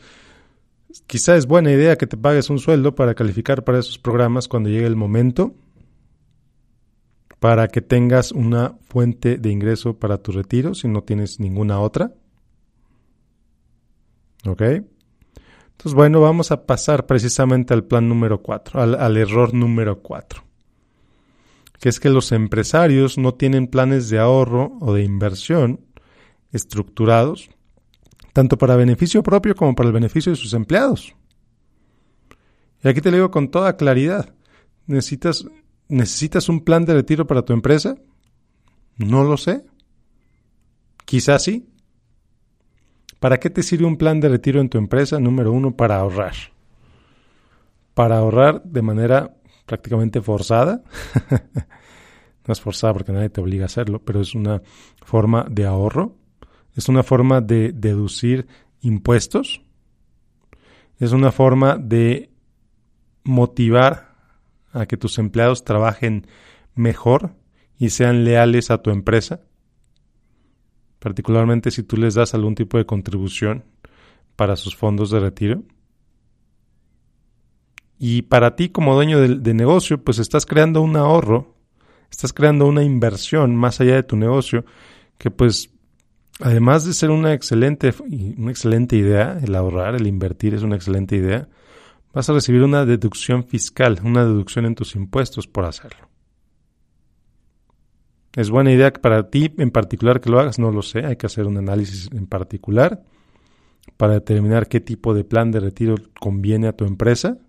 quizá 1.07 1.35
es 1.35 1.47
buena 1.47 1.71
idea 1.71 1.97
que 1.97 2.07
te 2.07 2.15
pagues 2.15 2.49
un 2.49 2.59
sueldo 2.59 2.95
para 2.95 3.15
calificar 3.15 3.63
para 3.63 3.79
esos 3.79 3.97
programas 3.97 4.47
cuando 4.47 4.69
llegue 4.69 4.85
el 4.85 4.95
momento, 4.95 5.55
para 7.39 7.67
que 7.67 7.81
tengas 7.81 8.31
una 8.31 8.77
fuente 8.87 9.37
de 9.37 9.49
ingreso 9.49 9.97
para 9.97 10.17
tu 10.17 10.31
retiro 10.31 10.73
si 10.73 10.87
no 10.87 11.03
tienes 11.03 11.39
ninguna 11.39 11.79
otra. 11.79 12.13
¿Ok? 14.45 14.61
Entonces, 14.61 15.93
bueno, 15.93 16.21
vamos 16.21 16.51
a 16.51 16.65
pasar 16.65 17.05
precisamente 17.05 17.73
al 17.73 17.83
plan 17.83 18.07
número 18.07 18.41
4, 18.41 18.81
al, 18.81 18.95
al 18.95 19.17
error 19.17 19.53
número 19.53 20.01
4, 20.01 20.43
que 21.79 21.89
es 21.89 21.99
que 21.99 22.09
los 22.09 22.31
empresarios 22.31 23.17
no 23.17 23.33
tienen 23.33 23.67
planes 23.67 24.09
de 24.09 24.19
ahorro 24.19 24.77
o 24.81 24.93
de 24.93 25.03
inversión 25.03 25.81
estructurados 26.51 27.49
tanto 28.37 28.55
para 28.59 28.75
beneficio 28.75 29.23
propio 29.23 29.55
como 29.55 29.73
para 29.73 29.87
el 29.87 29.93
beneficio 29.93 30.31
de 30.31 30.35
sus 30.35 30.53
empleados. 30.53 31.15
Y 32.83 32.87
aquí 32.87 33.01
te 33.01 33.09
lo 33.09 33.17
digo 33.17 33.31
con 33.31 33.49
toda 33.49 33.77
claridad. 33.77 34.35
¿Necesitas, 34.85 35.47
¿Necesitas 35.87 36.47
un 36.47 36.63
plan 36.63 36.85
de 36.85 36.93
retiro 36.93 37.25
para 37.25 37.41
tu 37.41 37.53
empresa? 37.53 37.97
No 38.97 39.23
lo 39.23 39.37
sé. 39.37 39.65
Quizás 41.03 41.45
sí. 41.45 41.67
¿Para 43.19 43.39
qué 43.39 43.49
te 43.49 43.63
sirve 43.63 43.85
un 43.85 43.97
plan 43.97 44.19
de 44.19 44.29
retiro 44.29 44.61
en 44.61 44.69
tu 44.69 44.77
empresa? 44.77 45.19
Número 45.19 45.51
uno, 45.51 45.75
para 45.75 45.97
ahorrar. 45.97 46.35
Para 47.95 48.19
ahorrar 48.19 48.61
de 48.61 48.83
manera 48.83 49.35
prácticamente 49.67 50.21
forzada. 50.21 50.81
no 52.47 52.51
es 52.51 52.59
forzada 52.59 52.93
porque 52.93 53.11
nadie 53.11 53.29
te 53.29 53.41
obliga 53.41 53.65
a 53.65 53.67
hacerlo, 53.67 54.01
pero 54.03 54.21
es 54.21 54.33
una 54.33 54.63
forma 55.03 55.45
de 55.47 55.67
ahorro 55.67 56.15
es 56.77 56.87
una 56.89 57.01
forma 57.01 57.41
de 57.41 57.71
deducir 57.73 58.47
impuestos, 58.81 59.61
es 60.99 61.11
una 61.11 61.31
forma 61.31 61.77
de 61.77 62.29
motivar 63.23 64.15
a 64.71 64.85
que 64.85 64.95
tus 64.95 65.17
empleados 65.17 65.65
trabajen 65.65 66.27
mejor 66.75 67.33
y 67.79 67.89
sean 67.89 68.23
leales 68.23 68.69
a 68.69 68.83
tu 68.83 68.91
empresa, 68.91 69.41
particularmente 70.99 71.71
si 71.71 71.81
tú 71.81 71.97
les 71.97 72.13
das 72.13 72.35
algún 72.35 72.53
tipo 72.53 72.77
de 72.77 72.85
contribución 72.85 73.65
para 74.35 74.55
sus 74.55 74.75
fondos 74.75 75.09
de 75.09 75.19
retiro. 75.19 75.63
Y 77.99 78.23
para 78.23 78.55
ti 78.55 78.69
como 78.69 78.93
dueño 78.93 79.19
de, 79.19 79.53
negocio, 79.53 80.03
pues 80.03 80.19
estás 80.19 80.45
creando 80.45 80.81
un 80.81 80.95
ahorro, 80.95 81.55
estás 82.11 82.31
creando 82.31 82.67
una 82.67 82.83
inversión 82.83 83.55
más 83.55 83.81
allá 83.81 83.95
de 83.95 84.03
tu 84.03 84.15
negocio, 84.15 84.65
que 85.17 85.31
pues 85.31 85.71
además 86.39 86.85
de 86.85 86.93
ser 86.93 87.09
una 87.09 87.33
excelente, 87.33 87.93
una 88.37 88.51
excelente 88.51 88.95
idea, 88.95 89.39
el 89.41 89.55
ahorrar, 89.55 89.95
el 89.95 90.05
invertir 90.05 90.53
es 90.53 90.61
una 90.61 90.75
excelente 90.75 91.15
idea, 91.15 91.49
vas 92.13 92.29
a 92.29 92.33
recibir 92.33 92.61
una 92.63 92.85
deducción 92.85 93.43
fiscal, 93.43 93.99
una 94.03 94.23
deducción 94.23 94.65
en 94.65 94.75
tus 94.75 94.95
impuestos 94.95 95.47
por 95.47 95.65
hacerlo. 95.65 96.07
¿Es 98.35 98.51
buena 98.51 98.71
idea 98.71 98.93
para 98.93 99.31
ti 99.31 99.51
en 99.57 99.71
particular 99.71 100.21
que 100.21 100.29
lo 100.29 100.39
hagas? 100.39 100.59
No 100.59 100.71
lo 100.71 100.83
sé, 100.83 101.03
hay 101.03 101.15
que 101.15 101.25
hacer 101.25 101.47
un 101.47 101.57
análisis 101.57 102.07
en 102.11 102.27
particular 102.27 103.01
para 103.97 104.13
determinar 104.13 104.67
qué 104.67 104.79
tipo 104.79 105.15
de 105.15 105.23
plan 105.23 105.49
de 105.49 105.59
retiro 105.59 105.95
conviene 106.19 106.67
a 106.67 106.73
tu 106.73 106.85
empresa, 106.85 107.39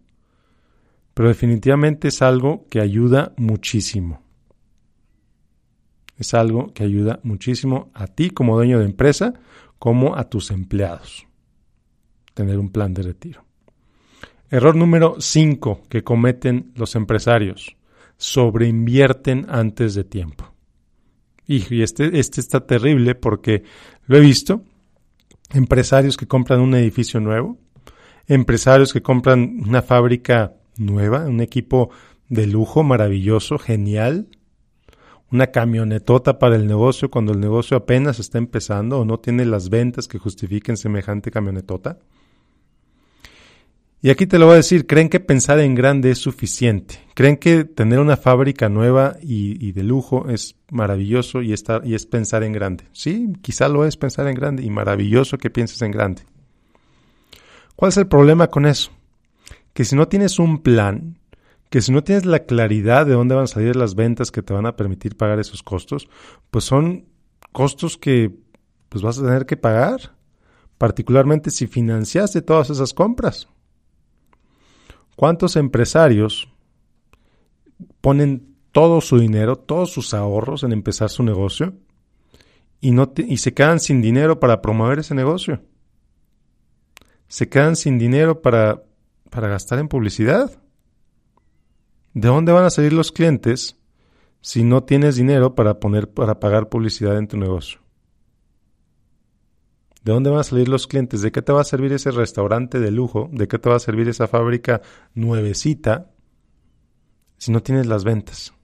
pero 1.19 1.31
definitivamente 1.31 2.07
es 2.07 2.23
algo 2.23 2.69
que 2.71 2.81
ayuda 2.81 3.33
muchísimo. 3.39 4.23
Es 6.17 6.33
algo 6.33 6.73
que 6.73 6.85
ayuda 6.85 7.19
muchísimo 7.25 7.91
a 7.93 8.07
ti 8.07 8.31
como 8.31 8.55
dueño 8.55 8.79
de 8.79 8.85
empresa, 8.85 9.35
como 9.81 10.15
a 10.15 10.29
tus 10.31 10.53
empleados. 10.53 11.27
Tener 12.35 12.57
un 12.57 12.71
plan 12.71 12.95
de 12.95 13.03
retiro. 13.03 13.45
Error 14.49 14.77
número 14.77 15.17
5 15.19 15.83
que 15.89 16.05
cometen 16.05 16.71
los 16.77 16.95
empresarios. 16.95 17.77
Sobreinvierten 18.17 19.47
antes 19.49 19.97
de 19.97 20.05
tiempo. 20.05 20.55
Y 21.49 21.83
este, 21.83 22.17
este 22.17 22.41
está 22.41 22.65
terrible 22.65 23.17
porque 23.17 23.65
lo 24.07 24.19
he 24.19 24.21
visto. 24.21 24.63
Empresarios 25.51 26.17
que 26.17 26.29
compran 26.29 26.61
un 26.61 26.77
edificio 26.77 27.19
nuevo, 27.19 27.59
empresarios 28.29 28.93
que 28.93 29.03
compran 29.03 29.63
una 29.67 29.83
fábrica 29.83 30.55
nueva, 30.79 31.27
un 31.27 31.41
equipo 31.41 31.91
de 32.29 32.47
lujo 32.47 32.83
maravilloso, 32.83 33.59
genial, 33.59 34.29
una 35.31 35.49
camionetota 35.49 36.39
para 36.39 36.57
el 36.57 36.67
negocio 36.67 37.11
cuando 37.11 37.33
el 37.33 37.41
negocio 37.41 37.77
apenas 37.77 38.19
está 38.19 38.39
empezando 38.39 38.99
o 38.99 39.05
no 39.05 39.19
tiene 39.19 39.45
las 39.45 39.69
ventas 39.69 40.09
que 40.09 40.19
justifiquen 40.19 40.77
semejante 40.77 41.31
camionetota. 41.31 41.99
Y 44.01 44.11
aquí 44.11 44.27
te 44.29 44.39
lo 44.39 44.47
voy 44.47 44.55
a 44.55 44.59
decir, 44.59 44.87
creen 44.87 45.09
que 45.09 45.19
pensar 45.19 45.59
en 45.59 45.75
grande 45.75 46.13
es 46.13 46.19
suficiente. 46.19 47.01
Creen 47.15 47.37
que 47.37 47.65
tener 47.65 47.99
una 47.99 48.17
fábrica 48.17 48.69
nueva 48.69 49.17
y, 49.21 49.73
de 49.73 49.83
lujo 49.83 50.29
es 50.29 50.55
maravilloso 50.71 51.43
y, 51.43 51.53
estar, 51.53 51.85
y 51.85 51.95
es 51.95 52.07
pensar 52.07 52.45
en 52.45 52.53
grande. 52.53 52.85
Sí, 52.93 53.33
quizá 53.43 53.69
lo 53.69 53.85
es 53.85 53.97
pensar 53.97 54.29
en 54.29 54.37
grande 54.37 54.63
y 54.63 54.71
maravilloso 54.71 55.37
que 55.37 55.51
pienses 55.51 55.83
en 55.83 55.91
grande. 55.91 56.23
¿Cuál 57.75 57.89
es 57.89 57.97
el 57.97 58.07
problema 58.07 58.47
con 58.47 58.67
eso? 58.67 58.93
Que 59.79 59.85
si 59.85 59.95
no 59.95 60.09
tienes 60.09 60.41
un 60.41 60.65
plan, 60.65 61.21
que 61.71 61.81
si 61.83 61.93
no 61.93 62.03
tienes 62.03 62.27
la 62.27 62.41
claridad 62.41 63.07
de 63.07 63.13
dónde 63.13 63.37
van 63.37 63.45
a 63.45 63.47
salir 63.47 63.77
las 63.77 63.95
ventas 63.95 64.33
que 64.33 64.43
te 64.43 64.53
van 64.53 64.67
a 64.67 64.75
permitir 64.75 65.17
pagar 65.17 65.39
esos 65.39 65.63
costos, 65.63 66.09
pues 66.51 66.65
son 66.65 67.05
costos 67.53 67.97
que 67.97 68.37
pues 68.89 69.05
vas 69.05 69.21
a 69.21 69.23
tener 69.23 69.47
que 69.47 69.57
pagar, 69.57 70.17
particularmente 70.79 71.53
si 71.53 71.69
financiaste 71.69 72.43
todas 72.43 72.71
esas 72.71 72.93
compras. 72.93 73.47
¿Cuántos 75.15 75.55
empresarios 75.55 76.49
ponen 78.01 78.57
todo 78.73 79.01
su 79.01 79.21
dinero, 79.21 79.55
todos 79.55 79.93
sus 79.93 80.13
ahorros 80.13 80.65
en 80.65 80.73
empezar 80.73 81.09
su 81.09 81.23
negocio 81.23 81.73
y, 82.81 82.91
no 82.91 83.13
y 83.17 83.37
se 83.37 83.55
quedan 83.55 83.79
sin 83.79 84.03
dinero 84.03 84.41
para 84.41 84.61
promover 84.61 84.99
ese 84.99 85.15
negocio? 85.15 85.63
Se 87.29 87.49
quedan 87.49 87.77
sin 87.77 87.97
dinero 87.97 88.43
para, 88.43 88.83
para 89.31 89.49
gastar 89.49 89.79
en 89.79 89.89
publicidad. 89.89 90.51
¿De 92.15 92.29
dónde 92.29 92.53
van 92.53 92.65
a 92.65 92.71
salir 92.71 92.93
los 92.93 93.13
clientes 93.13 93.77
si 94.41 94.65
no 94.65 94.85
tienes 94.85 95.17
dinero 95.17 95.55
para 95.55 95.79
poner 95.79 96.11
para 96.11 96.41
pagar 96.41 96.69
publicidad 96.69 97.19
en 97.19 97.29
tu 97.29 97.37
negocio? 97.37 97.81
¿De 100.03 100.13
dónde 100.13 100.31
van 100.31 100.41
a 100.41 100.45
salir 100.45 100.69
los 100.69 100.87
clientes? 100.87 101.21
¿De 101.21 101.33
qué 101.33 101.43
te 101.43 101.53
va 101.53 101.61
a 101.61 101.65
servir 101.65 101.93
ese 101.93 102.11
restaurante 102.11 102.81
de 102.81 102.91
lujo? 102.91 103.29
¿De 103.33 103.47
qué 103.47 103.59
te 103.59 103.69
va 103.69 103.77
a 103.77 103.81
servir 103.81 104.09
esa 104.09 104.27
fábrica 104.27 104.81
nuevecita 105.15 106.11
si 107.37 107.53
no 107.53 107.63
tienes 107.63 107.87
las 107.87 108.05
ventas? 108.05 108.55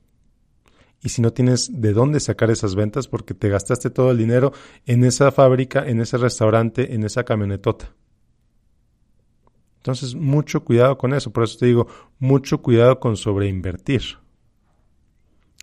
Y 1.03 1.11
si 1.11 1.21
no 1.21 1.35
tienes 1.35 1.71
de 1.83 1.93
dónde 1.93 2.19
sacar 2.19 2.51
esas 2.51 2.75
ventas 2.75 3.09
porque 3.09 3.35
te 3.35 3.51
gastaste 3.51 3.91
todo 3.91 4.11
el 4.11 4.17
dinero 4.17 4.53
en 4.87 5.05
esa 5.05 5.31
fábrica, 5.33 5.87
en 5.87 6.01
ese 6.01 6.17
restaurante, 6.17 6.95
en 6.95 7.05
esa 7.05 7.25
camionetota. 7.25 7.93
Entonces, 9.85 10.15
mucho 10.15 10.65
cuidado 10.65 10.97
con 10.97 11.13
eso. 11.13 11.31
Por 11.31 11.45
eso 11.45 11.59
te 11.59 11.67
digo, 11.67 11.87
mucho 12.19 12.63
cuidado 12.63 12.99
con 13.01 13.19
sobreinvertir. 13.19 14.01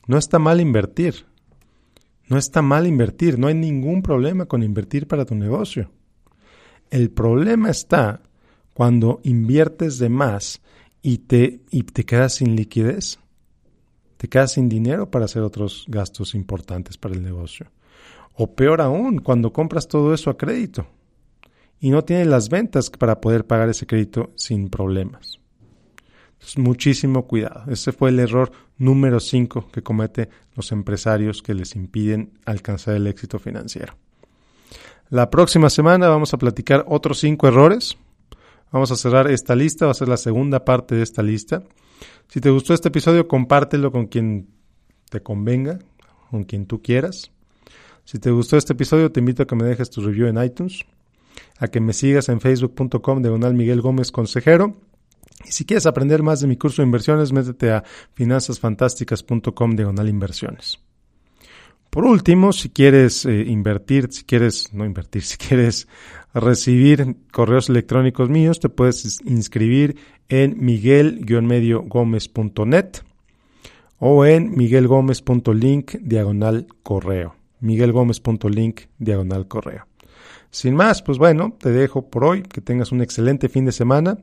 No 0.05 0.19
está 0.19 0.37
mal 0.37 0.61
invertir. 0.61 1.25
No 2.27 2.37
está 2.37 2.61
mal 2.61 2.85
invertir, 2.85 3.39
no 3.39 3.47
hay 3.47 3.55
ningún 3.55 4.03
problema 4.03 4.45
con 4.45 4.61
invertir 4.61 5.07
para 5.07 5.25
tu 5.25 5.33
negocio. 5.33 5.89
El 6.91 7.09
problema 7.09 7.71
está 7.71 8.21
cuando 8.75 9.21
inviertes 9.23 9.97
de 9.97 10.09
más 10.09 10.61
y 11.01 11.17
te, 11.17 11.61
y 11.71 11.81
te 11.81 12.05
quedas 12.05 12.35
sin 12.35 12.55
liquidez. 12.55 13.19
Te 14.17 14.29
quedas 14.29 14.51
sin 14.51 14.69
dinero 14.69 15.09
para 15.09 15.25
hacer 15.25 15.41
otros 15.41 15.85
gastos 15.87 16.35
importantes 16.35 16.95
para 16.95 17.15
el 17.15 17.23
negocio. 17.23 17.71
O 18.35 18.53
peor 18.53 18.81
aún, 18.81 19.17
cuando 19.17 19.51
compras 19.51 19.87
todo 19.87 20.13
eso 20.13 20.29
a 20.29 20.37
crédito 20.37 20.85
y 21.81 21.89
no 21.89 22.05
tienes 22.05 22.27
las 22.27 22.47
ventas 22.47 22.89
para 22.89 23.19
poder 23.19 23.45
pagar 23.45 23.67
ese 23.67 23.85
crédito 23.85 24.31
sin 24.37 24.69
problemas 24.69 25.41
muchísimo 26.57 27.27
cuidado. 27.27 27.63
Ese 27.71 27.91
fue 27.91 28.09
el 28.09 28.19
error 28.19 28.51
número 28.77 29.19
5 29.19 29.69
que 29.71 29.83
cometen 29.83 30.29
los 30.55 30.71
empresarios 30.71 31.41
que 31.41 31.53
les 31.53 31.75
impiden 31.75 32.31
alcanzar 32.45 32.95
el 32.95 33.07
éxito 33.07 33.39
financiero. 33.39 33.93
La 35.09 35.29
próxima 35.29 35.69
semana 35.69 36.07
vamos 36.07 36.33
a 36.33 36.37
platicar 36.37 36.85
otros 36.87 37.19
5 37.19 37.47
errores. 37.47 37.97
Vamos 38.71 38.91
a 38.91 38.95
cerrar 38.95 39.29
esta 39.29 39.55
lista, 39.55 39.85
va 39.85 39.91
a 39.91 39.95
ser 39.95 40.07
la 40.07 40.17
segunda 40.17 40.63
parte 40.63 40.95
de 40.95 41.03
esta 41.03 41.21
lista. 41.21 41.63
Si 42.29 42.39
te 42.39 42.49
gustó 42.49 42.73
este 42.73 42.87
episodio, 42.87 43.27
compártelo 43.27 43.91
con 43.91 44.07
quien 44.07 44.47
te 45.09 45.21
convenga, 45.21 45.79
con 46.29 46.45
quien 46.45 46.65
tú 46.65 46.81
quieras. 46.81 47.31
Si 48.05 48.17
te 48.19 48.31
gustó 48.31 48.57
este 48.57 48.73
episodio, 48.73 49.11
te 49.11 49.19
invito 49.19 49.43
a 49.43 49.45
que 49.45 49.55
me 49.55 49.65
dejes 49.65 49.89
tu 49.89 50.01
review 50.01 50.27
en 50.27 50.41
iTunes, 50.41 50.85
a 51.59 51.67
que 51.67 51.79
me 51.79 51.93
sigas 51.93 52.29
en 52.29 52.41
facebook.com 52.41 53.21
diagonal 53.21 53.53
Miguel 53.53 53.81
Gómez 53.81 54.11
Consejero 54.11 54.77
y 55.45 55.51
si 55.51 55.65
quieres 55.65 55.85
aprender 55.85 56.23
más 56.23 56.39
de 56.41 56.47
mi 56.47 56.57
curso 56.57 56.81
de 56.81 56.87
inversiones, 56.87 57.31
métete 57.31 57.71
a 57.71 57.83
finanzasfantásticas.com 58.13 59.75
diagonal 59.75 60.09
inversiones. 60.09 60.79
Por 61.89 62.05
último, 62.05 62.53
si 62.53 62.69
quieres 62.69 63.25
eh, 63.25 63.43
invertir, 63.47 64.07
si 64.11 64.23
quieres, 64.23 64.71
no 64.73 64.85
invertir, 64.85 65.23
si 65.23 65.37
quieres 65.37 65.87
recibir 66.33 67.17
correos 67.31 67.69
electrónicos 67.69 68.29
míos, 68.29 68.59
te 68.59 68.69
puedes 68.69 69.19
inscribir 69.25 69.97
en 70.29 70.63
miguel-gómez.net 70.63 72.99
o 73.99 74.25
en 74.25 74.55
miguelgomez.link 74.55 75.95
diagonal 76.01 76.67
correo. 76.81 77.35
miguelgomez.link 77.59 78.83
diagonal 78.97 79.47
correo. 79.47 79.90
Sin 80.51 80.75
más, 80.75 81.01
pues 81.01 81.17
bueno, 81.17 81.55
te 81.57 81.71
dejo 81.71 82.09
por 82.09 82.25
hoy, 82.25 82.43
que 82.43 82.61
tengas 82.61 82.91
un 82.91 83.01
excelente 83.01 83.49
fin 83.49 83.65
de 83.65 83.71
semana. 83.71 84.17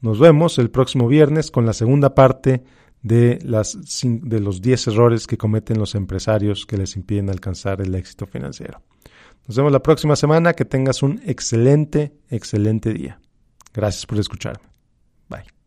Nos 0.00 0.18
vemos 0.18 0.58
el 0.58 0.70
próximo 0.70 1.08
viernes 1.08 1.50
con 1.50 1.64
la 1.64 1.72
segunda 1.72 2.14
parte 2.14 2.62
de, 3.02 3.38
las, 3.42 3.78
de 4.02 4.40
los 4.40 4.60
10 4.60 4.88
errores 4.88 5.26
que 5.26 5.38
cometen 5.38 5.78
los 5.78 5.94
empresarios 5.94 6.66
que 6.66 6.76
les 6.76 6.96
impiden 6.96 7.30
alcanzar 7.30 7.80
el 7.80 7.94
éxito 7.94 8.26
financiero. 8.26 8.82
Nos 9.46 9.56
vemos 9.56 9.72
la 9.72 9.82
próxima 9.82 10.16
semana. 10.16 10.52
Que 10.52 10.64
tengas 10.64 11.02
un 11.02 11.20
excelente, 11.24 12.12
excelente 12.30 12.92
día. 12.92 13.20
Gracias 13.72 14.06
por 14.06 14.18
escucharme. 14.18 14.64
Bye. 15.28 15.61